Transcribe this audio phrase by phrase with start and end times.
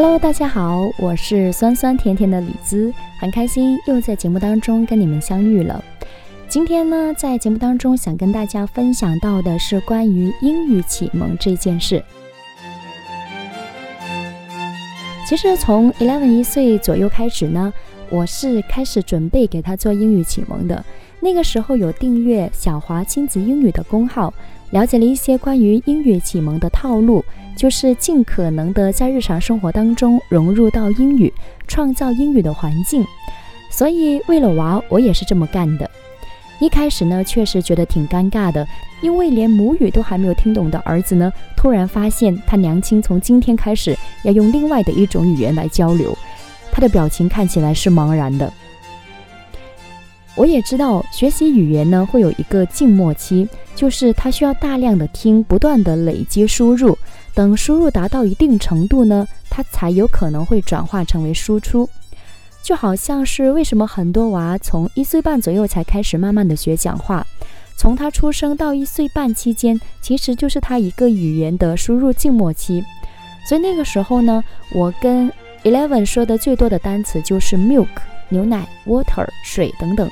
[0.00, 5.82] Hello，大家好，我是酸酸甜甜的李子，很开心又在节目当中跟你们相遇了。
[6.48, 12.00] 今天呢，在节目当中想跟大家分享到的是关于英语启蒙这件事。
[15.26, 17.74] 其实从 Eleven 一岁左右开始呢，
[18.08, 20.84] 我是开始准备给他做英语启蒙的。
[21.18, 24.32] 那个时候有订阅小华亲子英语的公号，
[24.70, 27.24] 了解了一些关于英语启蒙的套路。
[27.56, 31.34] 就是尽可能的在日常生活当中融入到英语，
[31.66, 33.04] 创造英语的环境。
[33.68, 35.90] 所以为了娃，我也是这么干的。
[36.60, 38.64] 一开始呢，确实觉得挺尴尬的，
[39.00, 46.16] 因为连母语都还没有听懂的儿子呢，突然发现他娘亲从今天开始要用另外的一种语言来交流，
[46.70, 48.52] 他的表情看起来是茫然的。
[50.38, 56.96] 我也知道，学习语言呢会有一个静默期，就是他需要大量的听，不断的累积输入。
[57.34, 61.88] 等输入达到一定程度呢，它才有可能会转化成为输出。
[62.62, 67.26] 就好像是为什么很多娃从一岁半左右才开始慢慢的学讲话，
[67.76, 72.84] 从他出生到一岁半期间，其实就是他一个语言的输入静默期。
[73.48, 75.32] 所以那个时候呢，我跟
[75.64, 77.88] Eleven 说的最多的单词就是 milk
[78.28, 80.08] 牛奶、water 水等等，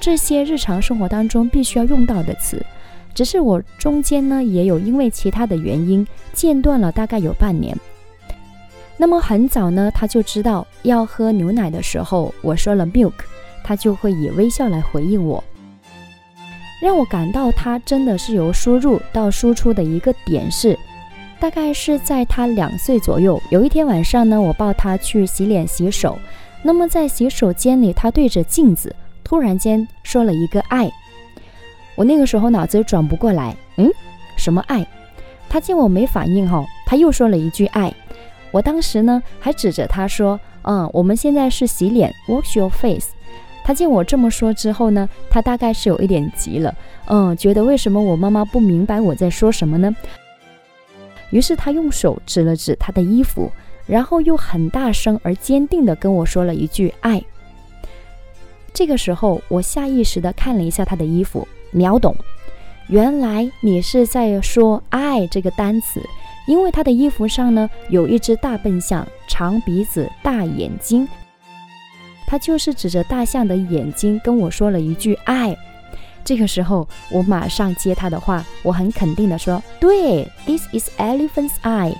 [0.00, 2.64] 这些日常生活当中必须要用到的词。
[3.12, 7.76] 只是我中间呢，也有因为其他的原因间断了大概有半年。
[8.96, 13.12] 那么很早呢，他就知道要喝牛奶的时候，我说了 milk，
[13.64, 15.42] 他就会以微笑来回应我，
[16.80, 20.78] 让我感到他真的是由输入到输出的一个点是，
[21.40, 23.42] 大概是在他两岁左右。
[23.50, 26.18] 有一天晚上呢，我抱他去洗脸洗手，
[26.62, 28.94] 那么在洗手间里，他对着镜子
[29.30, 30.90] 突然间说了一个爱。
[31.94, 33.88] 我那个时候脑子转不过来，嗯，
[34.36, 34.84] 什么爱？
[35.48, 37.94] 他见我没反应哈，他又说了一句爱。
[38.50, 43.10] 我当时呢还指着他说，嗯，我们现在是洗脸，wash your face。
[43.62, 46.74] 他见我这么说之后呢，他大概是有一点急了，
[47.06, 49.94] 嗯，觉得为什么我妈妈不明白我在说什么呢？
[51.30, 53.48] 于是他用手指了指他的衣服，
[53.86, 57.22] 然后又很大声而坚定地跟我说了一句爱。
[58.72, 61.46] 这个时候，我下意识地看了一下他的衣服。
[61.72, 62.14] 秒懂，
[62.88, 66.02] 原来你是在说“爱”这个单词，
[66.46, 71.06] 因为他的衣服上呢有一只大笨象，长鼻子、大眼睛，
[72.26, 75.56] 他就是指着大象的眼睛跟我说了一句“爱”。
[76.24, 81.94] 这个时候，我马上接他的话，我很肯定的说：“对，This is elephant's eye。”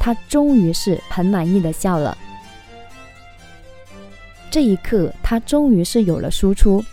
[0.00, 2.16] 他终于是很满意的笑了。
[4.50, 6.84] 这一刻，他终于是有了输出。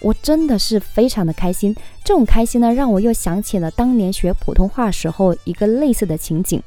[0.00, 1.74] 我真的是非常的开心，
[2.04, 6.62] 这种开心呢，让我又想起了当年学普通话时候一个类似的情景。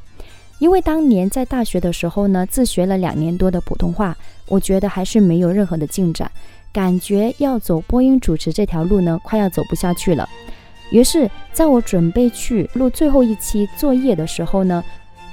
[0.59, 4.15] 因为当年在大学的时候呢，自学了两年多的普通话，
[4.47, 6.29] 我觉得还是没有任何的进展，
[6.73, 10.27] 感觉要走播音主持这条路呢，快要走不下去了。
[10.91, 14.83] 于是，在我准备去录最后一期作业的时候呢，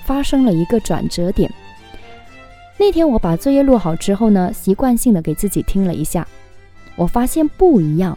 [0.04, 1.52] 发生了一个转折点。
[2.80, 6.26] 那天我把作业录好之后呢，习惯性的给自己听了一下。
[6.94, 8.16] 我发现不一样，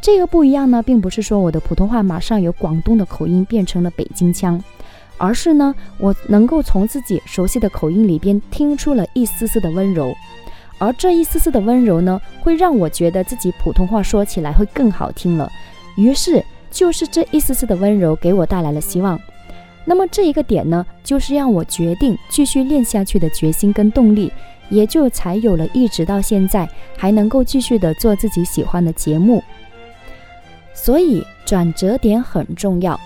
[0.00, 4.62] 这个不一样呢，并不是说我的普通话马上由广东的口音变成了北京腔，
[5.18, 10.14] 而是呢，我能够从自己熟悉的口音里边听出了一丝丝的温柔，
[10.78, 15.50] 而这一丝丝的温柔呢，会让我觉得自己普通话说起来会更好听了。
[15.96, 19.18] 于是，就是这一丝丝的温柔给我带来了希望。
[19.86, 24.30] 那么这一个点呢，就是让我决定继续练下去的决心跟动力。
[24.68, 29.40] 也就才有了一直到现在还能够继续的做自己喜欢的节目，
[30.74, 32.98] 所以转折点很重要。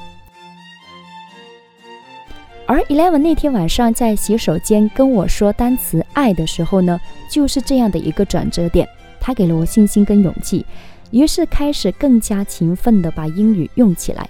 [2.65, 6.99] 而 Eleven 那天晚上在洗手间跟我说单词“爱”的时候呢，
[7.29, 8.89] 就是这样的一个转折点，
[9.21, 10.65] 他给了我信心跟勇气，
[11.11, 14.27] 于是开始更加勤奋的把英语用起来。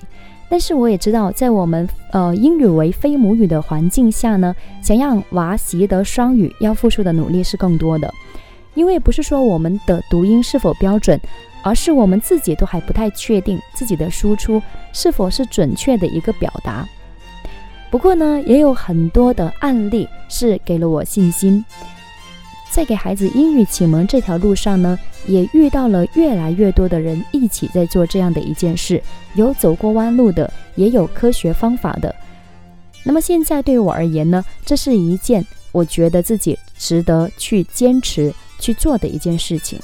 [0.50, 8.12] 但是我也知道，在我们呃英语为非母语的环境下呢，想让娃习得双语，要付出的努力是更多的。
[8.74, 11.20] 因为不是说我们的读音是否标准，
[11.62, 14.60] 而是我们自己都还不太确定自己的输出
[14.92, 16.84] 是否是准确的一个表达。
[17.88, 21.64] 不过呢，也有很多的案例是给了我信心。
[22.70, 29.02] 在给孩子英语启蒙这条路上呢，也遇到了越来越多的人一起在做这样的一件事，
[29.34, 32.14] 有走过弯路的，也有科学方法的。
[33.02, 39.78] 那么现在对我而言呢，这是一件我觉得自己值得去坚持去做的一件事情。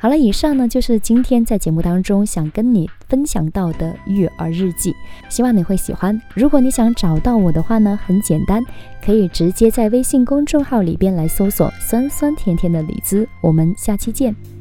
[0.00, 4.94] 好了，以上呢就是今天在节目当中想跟你分享到的育儿日记，
[5.28, 6.20] 希望你会喜欢。
[6.34, 8.62] 如果你想找到我的话呢，很简单，
[9.04, 13.28] 可以直接在微信公众号里边来搜索“酸酸甜甜的李子”。
[13.42, 14.57] 我们下期见。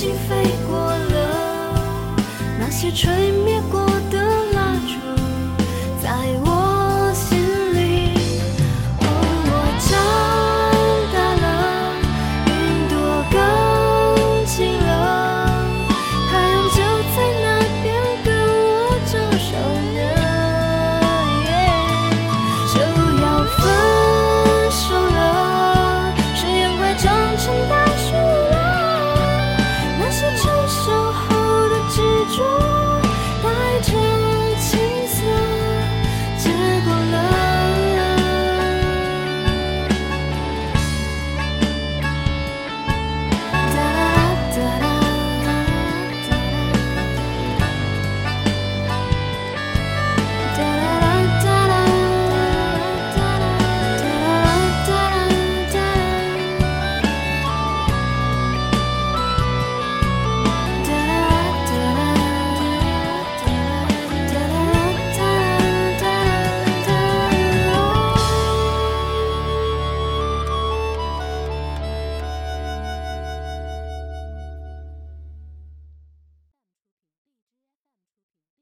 [0.00, 0.34] 心飞
[0.66, 2.16] 过了
[2.58, 4.19] 那些吹灭过的。